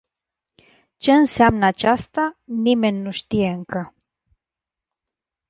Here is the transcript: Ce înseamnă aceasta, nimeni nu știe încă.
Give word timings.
Ce 0.97 1.11
înseamnă 1.11 1.65
aceasta, 1.65 2.39
nimeni 2.43 2.97
nu 3.01 3.11
știe 3.11 3.49
încă. 3.49 3.95